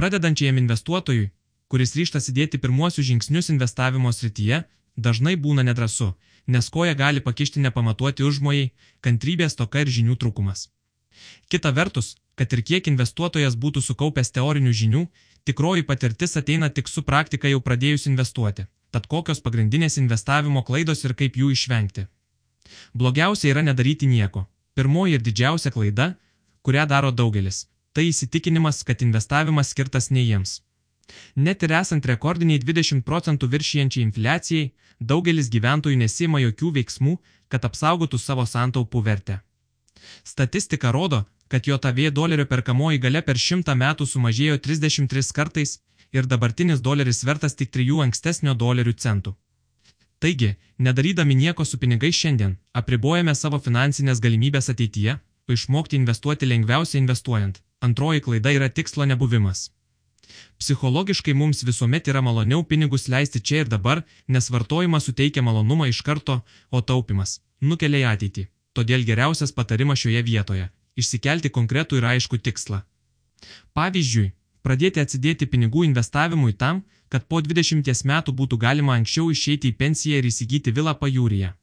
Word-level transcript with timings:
Pradedančiajam 0.00 0.56
investuotojui, 0.56 1.26
kuris 1.68 1.90
ryštas 1.92 2.30
įdėti 2.30 2.56
pirmuosius 2.60 3.04
žingsnius 3.04 3.50
investavimo 3.52 4.08
srityje, 4.16 4.62
dažnai 5.06 5.34
būna 5.46 5.60
nedrasu, 5.68 6.06
nes 6.54 6.70
koja 6.72 6.94
gali 6.96 7.20
pakišti 7.26 7.60
nepamatuoti 7.60 8.24
užmojai, 8.24 8.70
kantrybės 9.04 9.58
toka 9.58 9.82
ir 9.84 9.90
žinių 9.96 10.16
trūkumas. 10.22 10.62
Kita 11.52 11.74
vertus, 11.76 12.14
kad 12.32 12.56
ir 12.56 12.62
kiek 12.70 12.88
investuotojas 12.88 13.58
būtų 13.64 13.82
sukaupęs 13.84 14.32
teorinių 14.38 14.72
žinių, 14.80 15.02
tikroji 15.44 15.84
patirtis 15.90 16.32
ateina 16.40 16.70
tik 16.78 16.88
su 16.88 17.04
praktika 17.10 17.52
jau 17.52 17.60
pradėjus 17.60 18.08
investuoti. 18.08 18.64
Tad 18.96 19.04
kokios 19.04 19.44
pagrindinės 19.44 20.00
investavimo 20.00 20.62
klaidos 20.64 21.04
ir 21.04 21.12
kaip 21.18 21.36
jų 21.36 21.50
išvengti? 21.58 22.06
Blogiausia 22.96 23.52
yra 23.52 23.68
nedaryti 23.68 24.08
nieko. 24.08 24.46
Pirmoji 24.72 25.20
ir 25.20 25.28
didžiausia 25.28 25.76
klaida, 25.76 26.14
kurią 26.64 26.88
daro 26.88 27.12
daugelis, 27.12 27.66
tai 27.92 28.08
įsitikinimas, 28.10 28.82
kad 28.84 29.02
investavimas 29.02 29.72
skirtas 29.74 30.10
ne 30.10 30.22
jiems. 30.22 30.60
Net 31.34 31.62
ir 31.66 31.74
esant 31.74 32.06
rekordiniai 32.06 32.60
20 32.62 33.02
procentų 33.06 33.48
viršijančiai 33.54 34.04
infliacijai, 34.06 34.70
daugelis 35.00 35.50
gyventojų 35.50 35.98
nesima 35.98 36.40
jokių 36.44 36.72
veiksmų, 36.78 37.16
kad 37.48 37.66
apsaugotų 37.66 38.18
savo 38.18 38.46
santaupų 38.46 39.02
vertę. 39.02 39.40
Statistika 40.24 40.92
rodo, 40.92 41.24
kad 41.48 41.66
JAV 41.66 42.10
dolerio 42.14 42.46
perkamoji 42.46 42.98
gale 42.98 43.22
per 43.22 43.36
šimtą 43.36 43.74
metų 43.74 44.06
sumažėjo 44.06 44.58
33 44.66 45.32
kartais 45.34 45.78
ir 46.12 46.26
dabartinis 46.26 46.80
doleris 46.80 47.24
vertas 47.24 47.56
tik 47.58 47.72
3 47.74 48.04
ankstesnio 48.06 48.54
dolerių 48.54 48.94
centų. 49.04 49.34
Taigi, 50.20 50.54
nedarydami 50.78 51.34
nieko 51.34 51.64
su 51.64 51.78
pinigais 51.78 52.14
šiandien, 52.14 52.56
apribojame 52.76 53.34
savo 53.34 53.58
finansinės 53.58 54.20
galimybės 54.20 54.68
ateityje, 54.72 55.16
išmokti 55.50 55.96
investuoti 55.96 56.46
lengviausia 56.46 56.98
investuojant. 57.00 57.62
Antroji 57.80 58.20
klaida 58.20 58.52
yra 58.52 58.68
tikslo 58.68 59.04
nebuvimas. 59.04 59.70
Psichologiškai 60.58 61.34
mums 61.34 61.62
visuomet 61.64 62.08
yra 62.08 62.20
maloniau 62.20 62.62
pinigus 62.64 63.08
leisti 63.08 63.40
čia 63.40 63.62
ir 63.64 63.68
dabar, 63.68 64.02
nes 64.28 64.50
vartojimas 64.50 65.08
suteikia 65.08 65.42
malonumą 65.42 65.88
iš 65.88 66.02
karto, 66.02 66.40
o 66.70 66.80
taupimas 66.80 67.40
nukelia 67.60 68.04
į 68.04 68.10
ateitį. 68.14 68.44
Todėl 68.76 69.02
geriausias 69.08 69.52
patarimas 69.52 69.98
šioje 70.02 70.22
vietoje 70.28 70.68
išsikelti 71.00 71.50
konkretų 71.56 72.00
ir 72.00 72.06
aišku 72.12 72.38
tikslą. 72.46 72.82
Pavyzdžiui, 73.76 74.32
pradėti 74.66 75.02
atsidėti 75.02 75.48
pinigų 75.52 75.86
investavimui 75.88 76.52
tam, 76.62 76.82
kad 77.08 77.26
po 77.26 77.40
20 77.40 78.04
metų 78.12 78.34
būtų 78.40 78.58
galima 78.64 78.96
anksčiau 78.98 79.30
išeiti 79.34 79.72
į 79.72 79.78
pensiją 79.80 80.20
ir 80.20 80.28
įsigyti 80.30 80.74
vilą 80.76 80.94
pajūryje. 81.00 81.54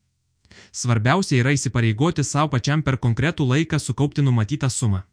Svarbiausia 0.71 1.41
yra 1.41 1.53
įsipareigoti 1.53 2.23
savo 2.23 2.49
pačiam 2.55 2.81
per 2.81 2.97
konkretų 2.97 3.47
laiką 3.52 3.79
sukaupti 3.79 4.25
numatytą 4.25 4.69
sumą. 4.73 5.03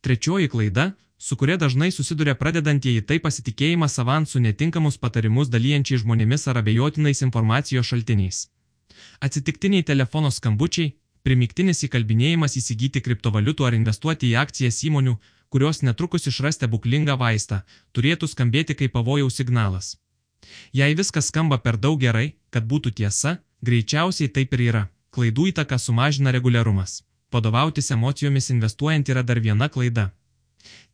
Trečioji 0.00 0.48
klaida, 0.48 0.92
su 1.18 1.36
kuria 1.36 1.56
dažnai 1.56 1.90
susiduria 1.94 2.34
pradedantieji 2.34 3.04
tai 3.08 3.18
pasitikėjimas 3.26 3.98
avansų 4.02 4.40
netinkamus 4.46 4.98
patarimus 4.98 5.52
dalyjančiai 5.52 6.00
žmonėmis 6.02 6.48
ar 6.50 6.58
abejotinais 6.62 7.22
informacijos 7.26 7.86
šaltiniais. 7.86 8.48
Atsitiktiniai 9.20 9.86
telefono 9.86 10.30
skambučiai, 10.30 10.94
primiktinis 11.22 11.84
įkalbinėjimas 11.86 12.58
įsigyti 12.58 13.02
kriptovaliutų 13.06 13.68
ar 13.68 13.76
investuoti 13.78 14.32
į 14.32 14.38
akcijas 14.42 14.82
įmonių, 14.88 15.14
kurios 15.52 15.82
netrukus 15.86 16.26
išras 16.26 16.58
stebuklingą 16.58 17.16
vaistą, 17.20 17.60
turėtų 17.94 18.28
skambėti 18.32 18.74
kaip 18.80 18.96
pavojaus 18.96 19.38
signalas. 19.38 19.94
Jei 20.72 20.96
viskas 20.98 21.30
skamba 21.30 21.58
per 21.58 21.78
daug 21.78 22.00
gerai, 22.00 22.34
kad 22.50 22.66
būtų 22.66 22.96
tiesa, 22.98 23.38
greičiausiai 23.62 24.28
taip 24.28 24.58
ir 24.58 24.66
yra. 24.68 24.84
Klaidų 25.12 25.50
įtaka 25.52 25.78
sumažina 25.78 26.32
reguliarumas. 26.32 27.02
Vadovautis 27.32 27.90
emocijomis 27.90 28.50
investuojant 28.50 29.08
yra 29.08 29.22
dar 29.22 29.40
viena 29.40 29.68
klaida. 29.68 30.10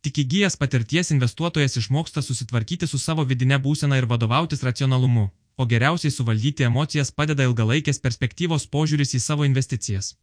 Tik 0.01 0.23
įgyjęs 0.23 0.55
patirties 0.57 1.11
investuotojas 1.11 1.77
išmoksta 1.81 2.23
susitvarkyti 2.25 2.87
su 2.87 2.97
savo 2.97 3.25
vidinė 3.31 3.59
būsena 3.59 3.99
ir 3.99 4.07
vadovautis 4.09 4.63
racionalumu 4.63 5.29
o 5.59 5.65
geriausiai 5.65 6.11
suvaldyti 6.15 6.63
emocijas 6.63 7.09
padeda 7.11 7.43
ilgalaikės 7.43 7.97
perspektyvos 8.03 8.65
požiūris 8.75 9.11
į 9.17 9.19
savo 9.19 9.47
investicijas. 9.47 10.13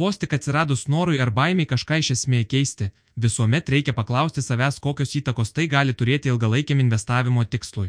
Vos 0.00 0.18
tik 0.20 0.34
atsiradus 0.36 0.82
norui 0.94 1.20
ar 1.24 1.30
baimiai 1.38 1.68
kažką 1.70 2.00
iš 2.02 2.10
esmėje 2.16 2.48
keisti, 2.52 2.90
visuomet 3.24 3.72
reikia 3.74 3.94
paklausti 3.96 4.44
savęs, 4.44 4.76
kokios 4.84 5.16
įtakos 5.20 5.54
tai 5.56 5.66
gali 5.76 5.96
turėti 5.96 6.28
ilgalaikiam 6.32 6.82
investavimo 6.84 7.46
tikslui. 7.54 7.88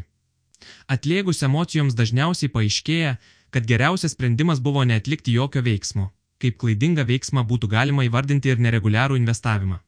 Atliegus 0.96 1.42
emocijoms 1.48 1.98
dažniausiai 1.98 2.48
paaiškėja, 2.56 3.12
kad 3.52 3.68
geriausias 3.68 4.16
sprendimas 4.16 4.64
buvo 4.68 4.86
neatlikti 4.88 5.36
jokio 5.36 5.60
veiksmo, 5.68 6.08
kaip 6.42 6.58
klaidingą 6.62 7.06
veiksmą 7.08 7.44
būtų 7.48 7.70
galima 7.76 8.04
įvardinti 8.08 8.52
ir 8.52 8.62
nereguliarų 8.66 9.18
investavimą. 9.20 9.80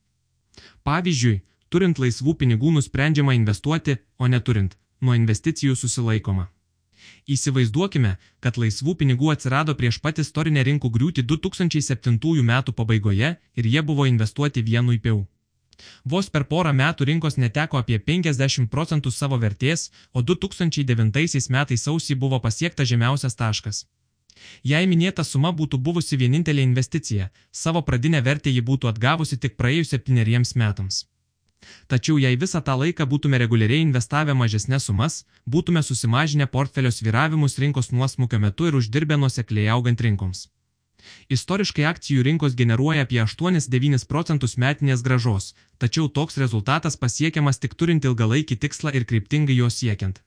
Pavyzdžiui, 0.86 1.40
turint 1.68 1.98
laisvų 1.98 2.34
pinigų 2.40 2.72
nusprendžiama 2.78 3.34
investuoti, 3.34 3.96
o 4.18 4.30
neturint, 4.30 4.76
nuo 5.00 5.16
investicijų 5.18 5.76
susilaikoma. 5.76 6.48
Įsivaizduokime, 7.34 8.16
kad 8.44 8.58
laisvų 8.60 8.94
pinigų 9.00 9.30
atsirado 9.32 9.74
prieš 9.76 9.98
pat 10.04 10.20
istorinę 10.22 10.64
rinkų 10.68 10.90
griūtį 10.96 11.24
2007 11.30 12.18
metų 12.50 12.74
pabaigoje 12.80 13.30
ir 13.60 13.70
jie 13.74 13.82
buvo 13.82 14.06
investuoti 14.10 14.62
vienu 14.62 14.96
įpiau. 14.98 15.24
Vos 16.04 16.28
per 16.30 16.44
porą 16.50 16.72
metų 16.76 17.08
rinkos 17.10 17.36
neteko 17.40 17.80
apie 17.80 17.98
50 17.98 18.70
procentų 18.70 19.10
savo 19.10 19.40
vertės, 19.42 19.90
o 20.12 20.22
2009 20.22 21.50
metais 21.50 21.88
sausį 21.88 22.14
buvo 22.14 22.40
pasiektas 22.40 22.88
žemiausias 22.92 23.34
taškas. 23.34 23.84
Jei 24.72 24.86
minėta 24.90 25.24
suma 25.24 25.52
būtų 25.52 25.78
buvusi 25.88 26.18
vienintelė 26.20 26.62
investicija, 26.66 27.30
savo 27.52 27.82
pradinę 27.82 28.22
vertę 28.28 28.50
ji 28.50 28.62
būtų 28.70 28.90
atgavusi 28.92 29.38
tik 29.40 29.58
praėjus 29.60 29.92
septyneriems 29.94 30.54
metams. 30.62 31.04
Tačiau 31.88 32.18
jei 32.20 32.36
visą 32.40 32.60
tą 32.64 32.74
laiką 32.80 33.06
būtume 33.12 33.38
reguliariai 33.40 33.84
investavę 33.86 34.34
mažesnės 34.40 34.88
sumas, 34.88 35.20
būtume 35.54 35.82
susimažinę 35.82 36.46
portfelio 36.56 36.92
sviravimus 36.92 37.58
rinkos 37.62 37.92
nuosmukio 37.92 38.40
metu 38.46 38.68
ir 38.68 38.76
uždirbę 38.80 39.16
nuosekliai 39.22 39.70
augant 39.76 40.04
rinkoms. 40.06 40.48
Istoriškai 41.36 41.84
akcijų 41.88 42.22
rinkos 42.28 42.54
generuoja 42.60 43.04
apie 43.06 43.20
8-9 43.24 44.06
procentus 44.12 44.56
metinės 44.64 45.02
gražos, 45.08 45.50
tačiau 45.78 46.08
toks 46.18 46.38
rezultatas 46.42 46.96
pasiekiamas 47.00 47.60
tik 47.64 47.74
turint 47.80 48.04
ilgalaikį 48.08 48.60
tikslą 48.66 48.94
ir 48.98 49.04
kryptingai 49.10 49.58
jo 49.58 49.68
siekiant. 49.78 50.22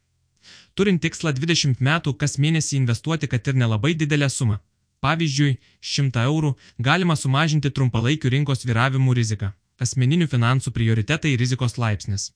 Turint 0.73 1.01
tikslą 1.01 1.33
20 1.37 1.83
metų 1.83 2.13
kas 2.21 2.37
mėnesį 2.37 2.81
investuoti, 2.81 3.27
kad 3.27 3.47
ir 3.47 3.55
nelabai 3.57 3.93
didelę 3.93 4.29
sumą, 4.29 4.59
pavyzdžiui, 5.01 5.57
100 5.81 6.25
eurų, 6.29 6.55
galima 6.79 7.15
sumažinti 7.15 7.71
trumpalaikių 7.71 8.35
rinkos 8.37 8.65
viravimų 8.65 9.17
riziką 9.21 9.53
asmeninių 9.79 10.27
finansų 10.31 10.73
prioritetai 10.73 11.35
rizikos 11.37 11.77
laipsnis. 11.77 12.31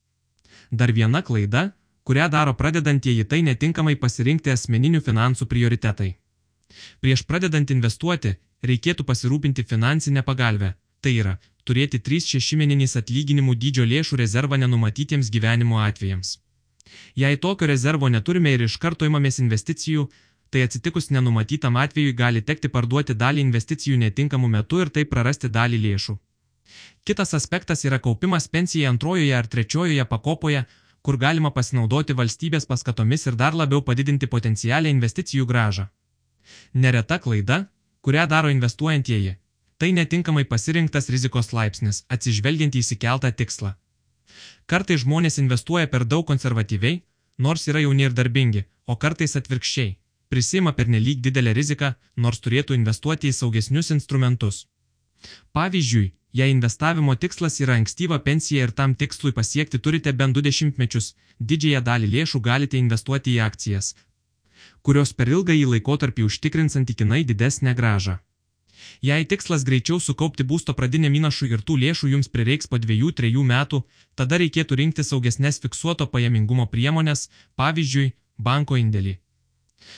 Dar 0.72 0.92
viena 0.94 1.22
klaida, 1.22 1.72
kurią 2.08 2.28
daro 2.30 2.54
pradedantieji 2.58 3.26
tai 3.26 3.42
netinkamai 3.48 3.96
pasirinkti 4.04 4.54
asmeninių 4.54 5.02
finansų 5.08 5.48
prioritetai. 5.54 6.12
Prieš 7.02 7.26
pradedant 7.28 7.74
investuoti, 7.74 8.36
reikėtų 8.64 9.06
pasirūpinti 9.10 9.66
finansinę 9.68 10.24
pagalbę, 10.24 10.74
tai 11.02 11.18
yra, 11.24 11.34
turėti 11.66 12.00
3-6 12.00 12.56
mėnesinis 12.62 12.96
atlyginimų 13.02 13.58
dydžio 13.64 13.88
lėšų 13.90 14.22
rezervą 14.22 14.62
nenumatytiems 14.62 15.34
gyvenimo 15.34 15.82
atvejams. 15.82 16.38
Jei 17.16 17.38
tokio 17.38 17.68
rezervo 17.68 18.10
neturime 18.10 18.54
ir 18.56 18.66
iš 18.68 18.78
karto 18.82 19.06
imamės 19.06 19.40
investicijų, 19.44 20.08
tai 20.52 20.66
atsitikus 20.68 21.10
nenumatytam 21.16 21.78
atvejui 21.80 22.14
gali 22.14 22.42
tekti 22.42 22.70
parduoti 22.70 23.16
dalį 23.16 23.42
investicijų 23.48 23.98
netinkamu 24.04 24.50
metu 24.52 24.82
ir 24.84 24.90
taip 24.90 25.10
prarasti 25.14 25.50
dalį 25.50 25.80
lėšų. 25.86 26.18
Kitas 27.08 27.34
aspektas 27.34 27.86
yra 27.88 28.00
kaupimas 28.00 28.48
pensijai 28.48 28.90
antrojoje 28.90 29.36
ar 29.36 29.48
trečiojoje 29.48 30.06
pakopoje, 30.06 30.66
kur 31.02 31.18
galima 31.18 31.52
pasinaudoti 31.52 32.14
valstybės 32.14 32.68
paskatomis 32.70 33.26
ir 33.28 33.38
dar 33.44 33.58
labiau 33.58 33.82
padidinti 33.82 34.28
potencialią 34.28 34.92
investicijų 34.96 35.48
gražą. 35.50 35.88
Nereta 36.74 37.18
klaida, 37.20 37.66
kurią 38.06 38.28
daro 38.28 38.52
investuojantieji, 38.54 39.36
tai 39.78 39.92
netinkamai 39.98 40.44
pasirinktas 40.46 41.10
rizikos 41.10 41.54
laipsnis, 41.58 42.04
atsižvelgiant 42.16 42.76
į 42.76 42.84
įsikeltą 42.86 43.32
tikslą. 43.34 43.74
Kartai 44.66 44.98
žmonės 44.98 45.40
investuoja 45.42 45.88
per 45.88 46.06
daug 46.06 46.26
konservatyviai, 46.28 47.02
nors 47.38 47.68
yra 47.68 47.82
jauni 47.84 48.08
ir 48.08 48.14
darbingi, 48.14 48.66
o 48.86 48.96
kartais 48.96 49.36
atvirkščiai, 49.40 49.98
prisima 50.30 50.74
per 50.74 50.88
nelik 50.88 51.22
didelę 51.22 51.54
riziką, 51.54 51.94
nors 52.16 52.40
turėtų 52.40 52.78
investuoti 52.78 53.32
į 53.32 53.38
saugesnius 53.40 53.92
instrumentus. 53.92 54.66
Pavyzdžiui, 55.52 56.12
Jei 56.34 56.52
investavimo 56.52 57.16
tikslas 57.16 57.60
yra 57.60 57.76
ankstyva 57.76 58.18
pensija 58.24 58.64
ir 58.64 58.72
tam 58.72 58.94
tikslui 58.96 59.34
pasiekti 59.36 59.80
turite 59.84 60.14
bent 60.20 60.38
20 60.38 60.78
mečius, 60.80 61.10
didžiąją 61.40 61.82
dalį 61.88 62.08
lėšų 62.14 62.40
galite 62.46 62.80
investuoti 62.80 63.34
į 63.36 63.42
akcijas, 63.48 63.90
kurios 64.82 65.12
per 65.18 65.28
ilgąjį 65.28 65.66
laikotarpį 65.74 66.28
užtikrins 66.30 66.78
santykinai 66.78 67.26
didesnę 67.28 67.74
gražą. 67.76 68.16
Jei 69.02 69.26
tikslas 69.26 69.64
greičiau 69.66 69.98
sukaupti 69.98 70.46
būsto 70.46 70.76
pradinę 70.78 71.10
įnašų 71.10 71.48
ir 71.50 71.62
tų 71.66 71.78
lėšų 71.84 72.12
jums 72.12 72.28
prireiks 72.30 72.70
po 72.70 72.78
2-3 72.78 73.32
metų, 73.52 73.80
tada 74.14 74.38
reikėtų 74.38 74.78
rinkti 74.78 75.06
saugesnės 75.08 75.58
fiksuoto 75.64 76.06
pajamingumo 76.06 76.68
priemonės, 76.70 77.30
pavyzdžiui, 77.58 78.12
banko 78.38 78.78
indėlį. 78.78 79.16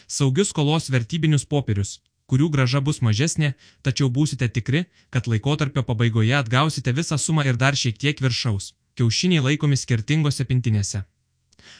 Saugius 0.07 0.53
skolos 0.53 0.88
vertybinius 0.88 1.44
popierius, 1.44 2.00
kurių 2.31 2.47
graža 2.53 2.79
bus 2.79 3.01
mažesnė, 3.03 3.53
tačiau 3.83 4.07
būsite 4.07 4.47
tikri, 4.47 4.85
kad 5.11 5.27
laikotarpio 5.27 5.83
pabaigoje 5.83 6.38
atgausite 6.39 6.95
visą 6.95 7.19
sumą 7.19 7.44
ir 7.44 7.59
dar 7.59 7.75
šiek 7.75 8.00
tiek 8.00 8.23
viršaus. 8.23 8.71
kiaušiniai 8.95 9.41
laikomi 9.41 9.77
skirtingose 9.77 10.45
pintinėse. 10.45 11.03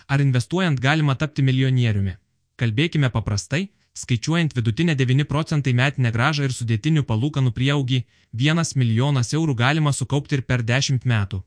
Ar 0.08 0.22
investuojant 0.22 0.80
galima 0.80 1.16
tapti 1.16 1.44
milijonieriumi? 1.46 2.16
Kalbėkime 2.58 3.10
paprastai, 3.14 3.70
skaičiuojant 3.94 4.56
vidutinę 4.56 4.96
9 4.96 5.26
procentai 5.26 5.74
metinę 5.74 6.12
gražą 6.12 6.44
ir 6.48 6.54
sudėtinių 6.58 7.04
palūkanų 7.10 7.52
prieaugį, 7.58 8.00
1 8.34 8.76
milijonas 8.82 9.34
eurų 9.34 9.56
galima 9.56 9.94
sukaupti 9.94 10.40
ir 10.40 10.42
per 10.50 10.64
10 10.64 11.06
metų. 11.06 11.44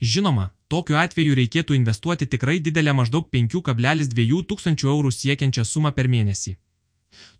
Žinoma, 0.00 0.50
tokiu 0.68 0.98
atveju 1.02 1.36
reikėtų 1.38 1.76
investuoti 1.78 2.26
tikrai 2.26 2.58
didelę 2.60 2.92
maždaug 3.00 3.30
5,2 3.32 4.42
tūkstančių 4.50 4.90
eurų 4.94 5.12
siekiančią 5.14 5.64
sumą 5.64 5.92
per 5.92 6.08
mėnesį. 6.08 6.56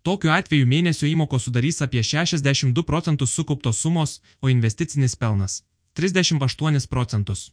Tokiu 0.03 0.31
atveju 0.33 0.67
mėnesio 0.67 1.07
įmokos 1.07 1.47
sudarys 1.47 1.81
apie 1.85 2.03
62 2.03 2.83
procentus 2.83 3.35
sukauptos 3.37 3.77
sumos, 3.83 4.19
o 4.41 4.49
investicinis 4.49 5.15
pelnas- 5.15 5.63
38 5.99 6.87
procentus. 6.87 7.51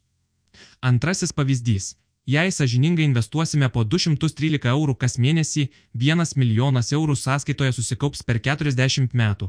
Antrasis 0.81 1.33
pavyzdys 1.33 1.97
Jei 2.29 2.51
sažiningai 2.53 3.07
investuosime 3.09 3.71
po 3.73 3.87
213 3.89 4.69
eurų 4.69 4.95
kas 5.01 5.15
mėnesį, 5.17 5.63
1 5.97 6.35
milijonas 6.37 6.93
eurų 6.93 7.15
sąskaitoje 7.17 7.73
susikaups 7.73 8.21
per 8.21 8.37
40 8.45 9.17
metų. 9.17 9.49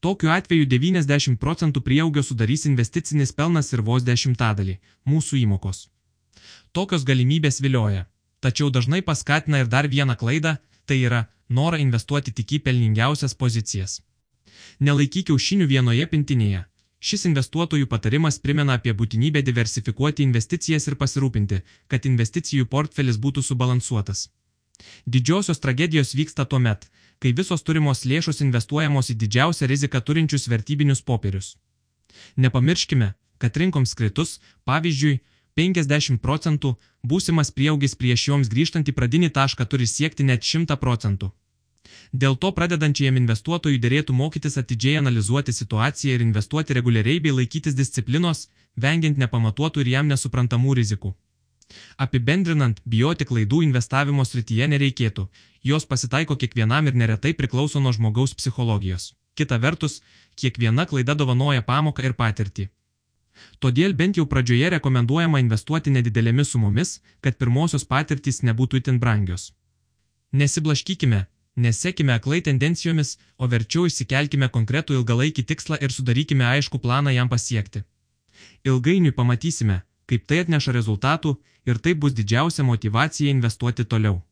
Tokiu 0.00 0.30
atveju 0.32 0.64
90 0.70 1.36
procentų 1.42 1.82
prieaugio 1.84 2.24
sudarys 2.24 2.64
investicinis 2.70 3.34
pelnas 3.36 3.68
ir 3.76 3.84
vos 3.84 4.08
dešimtadalį- 4.08 4.78
mūsų 5.12 5.42
įmokos. 5.42 5.82
Tokios 6.72 7.04
galimybės 7.04 7.60
vilioja, 7.60 8.06
tačiau 8.40 8.70
dažnai 8.70 9.02
paskatina 9.02 9.60
ir 9.60 9.68
dar 9.68 9.84
vieną 9.84 10.16
klaidą- 10.16 10.56
tai 10.86 10.96
yra 11.04 11.28
norą 11.50 11.76
investuoti 11.76 12.32
tik 12.32 12.56
į 12.56 12.62
pelningiausias 12.64 13.34
pozicijas. 13.34 14.00
Nelaikyk 14.80 15.26
kiaušinių 15.28 15.66
vienoje 15.68 16.06
pintinėje 16.06 16.64
Šis 17.02 17.24
investuotojų 17.26 17.88
patarimas 17.90 18.36
primena 18.38 18.76
apie 18.78 18.92
būtinybę 18.94 19.40
diversifikuoti 19.42 20.22
investicijas 20.22 20.86
ir 20.86 20.94
pasirūpinti, 21.00 21.58
kad 21.90 22.06
investicijų 22.06 22.68
portfelis 22.74 23.18
būtų 23.24 23.42
subalansuotas. 23.42 24.28
Didžiosios 25.06 25.58
tragedijos 25.64 26.14
vyksta 26.14 26.46
tuo 26.46 26.60
met, 26.62 26.86
kai 27.18 27.34
visos 27.40 27.66
turimos 27.66 28.04
lėšos 28.06 28.40
investuojamos 28.46 29.10
į 29.10 29.18
didžiausią 29.24 29.66
riziką 29.72 30.00
turinčius 30.06 30.46
vertybinius 30.52 31.02
popierius. 31.02 31.56
Nepamirškime, 32.36 33.12
kad 33.42 33.58
rinkoms 33.58 33.94
kritus, 33.98 34.38
pavyzdžiui, 34.64 35.18
50 35.58 36.22
procentų, 36.22 36.76
būsimas 37.02 37.50
prieaugis 37.50 37.98
prieš 37.98 38.28
joms 38.30 38.48
grįžtant 38.52 38.88
į 38.88 38.94
pradinį 38.96 39.34
tašką 39.34 39.66
turi 39.66 39.90
siekti 39.90 40.24
net 40.30 40.46
100 40.46 40.78
procentų. 40.78 41.34
Dėl 42.12 42.36
to 42.42 42.50
pradedančiajam 42.56 43.18
investuotojui 43.20 43.80
dėrėtų 43.82 44.14
mokytis 44.16 44.58
atidžiai 44.60 44.98
analizuoti 45.00 45.54
situaciją 45.56 46.18
ir 46.18 46.24
investuoti 46.26 46.76
reguliariai 46.78 47.22
bei 47.24 47.34
laikytis 47.38 47.78
disciplinos, 47.78 48.48
vengiant 48.76 49.18
nepamatuotų 49.22 49.84
ir 49.84 49.92
jam 49.96 50.10
nesuprantamų 50.12 50.76
rizikų. 50.80 51.14
Apibendrinant, 52.04 52.82
bijoti 52.84 53.26
klaidų 53.28 53.62
investavimo 53.66 54.24
srityje 54.28 54.68
nereikėtų, 54.74 55.26
jos 55.70 55.88
pasitaiko 55.88 56.36
kiekvienam 56.36 56.90
ir 56.90 56.98
neretai 57.02 57.32
priklauso 57.38 57.80
nuo 57.80 57.92
žmogaus 57.96 58.34
psichologijos. 58.34 59.12
Kita 59.34 59.58
vertus, 59.58 60.02
kiekviena 60.36 60.84
klaida 60.86 61.16
dovanoja 61.16 61.62
pamoką 61.64 62.04
ir 62.04 62.16
patirtį. 62.18 62.68
Todėl 63.64 63.94
bent 63.96 64.18
jau 64.18 64.26
pradžioje 64.28 64.68
rekomenduojama 64.74 65.40
investuoti 65.40 65.92
nedidelėmis 65.94 66.52
sumomis, 66.52 66.98
kad 67.24 67.38
pirmosios 67.40 67.86
patirtys 67.88 68.42
nebūtų 68.48 68.82
itin 68.82 68.98
brangios. 69.00 69.52
Nesiblaškykime, 70.32 71.26
Nesekime 71.56 72.12
aklai 72.16 72.40
tendencijomis, 72.40 73.18
o 73.36 73.46
verčiau 73.46 73.84
išsikelkime 73.84 74.48
konkretų 74.48 74.96
ilgalaikį 74.98 75.44
tikslą 75.50 75.78
ir 75.84 75.92
sudarykime 75.92 76.46
aišku 76.48 76.80
planą 76.80 77.12
jam 77.12 77.28
pasiekti. 77.28 77.84
Ilgainiui 78.64 79.12
pamatysime, 79.12 79.82
kaip 80.08 80.24
tai 80.26 80.42
atneša 80.44 80.72
rezultatų 80.72 81.36
ir 81.68 81.78
tai 81.78 81.92
bus 81.94 82.16
didžiausia 82.16 82.64
motivacija 82.64 83.30
investuoti 83.30 83.84
toliau. 83.84 84.22